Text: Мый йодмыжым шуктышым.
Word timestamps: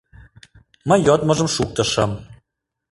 Мый 0.87 0.99
йодмыжым 1.07 1.47
шуктышым. 1.55 2.11